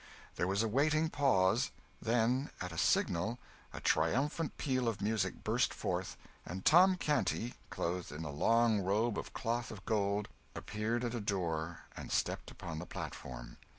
[0.35, 1.69] There was a waiting pause;
[2.01, 3.37] then, at a signal,
[3.71, 9.15] a triumphant peal of music burst forth, and Tom Canty, clothed in a long robe
[9.19, 13.57] of cloth of gold, appeared at a door, and stepped upon the platform.